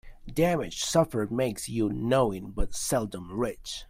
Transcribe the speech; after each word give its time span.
Damage 0.33 0.83
suffered 0.83 1.31
makes 1.31 1.69
you 1.69 1.89
knowing, 1.89 2.49
but 2.53 2.73
seldom 2.73 3.31
rich. 3.39 3.79